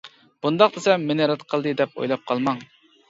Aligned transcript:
-بۇنداق 0.23 0.71
دېسەم، 0.77 1.05
«مېنى 1.11 1.27
رەت 1.33 1.45
قىلدى» 1.53 1.75
دەپ 1.83 1.93
ئويلاپ 2.01 2.25
قالماڭ! 2.33 2.65